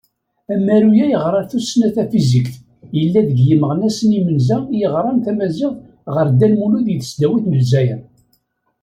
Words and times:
Amyaru-a 0.53 1.05
yeɣra 1.11 1.41
tussna 1.49 1.87
tafizikt, 1.95 2.55
yella 2.97 3.21
gar 3.27 3.41
yimeɣnasen 3.47 4.11
imenza 4.19 4.57
i 4.71 4.75
yeɣran 4.81 5.17
tamaziɣt 5.25 5.77
ɣer 6.13 6.27
Dda 6.29 6.47
Lmulud 6.51 6.83
di 6.87 6.95
tesdawit 7.01 7.45
n 7.47 7.57
Lezzayer. 7.59 8.01